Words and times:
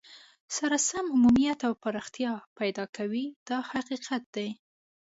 سره 0.55 0.77
سم 0.89 1.05
عمومیت 1.15 1.59
او 1.67 1.73
پراختیا 1.83 2.33
پیدا 2.59 2.85
کوي 2.97 3.25
دا 3.47 3.57
حقیقت 3.71 4.23
دی. 4.35 4.49